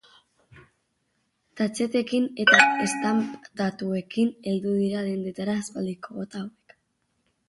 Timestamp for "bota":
6.17-6.43